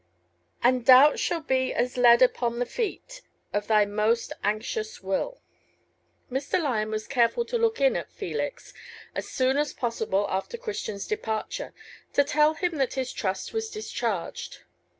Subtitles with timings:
[0.63, 3.21] And doubt shall be as lead upon the feet
[3.53, 5.43] Of thy most anxious will.
[6.31, 6.59] Mr.
[6.59, 8.73] Lyon was careful to look in at Felix
[9.13, 11.71] as soon as possible after Christian's departure,
[12.13, 14.63] to tell him that his trust was discharged.